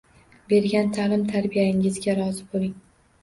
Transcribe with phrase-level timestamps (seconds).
[0.51, 2.73] Bergan taʼlim-tarbiyangizga rozi boʻling.